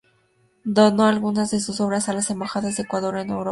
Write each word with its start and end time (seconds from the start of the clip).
Donó 0.63 1.05
algunas 1.05 1.51
de 1.51 1.59
sus 1.59 1.79
obras 1.79 2.09
a 2.09 2.13
las 2.15 2.31
Embajadas 2.31 2.75
de 2.75 2.81
Ecuador 2.85 3.19
en 3.19 3.29
Europa. 3.29 3.49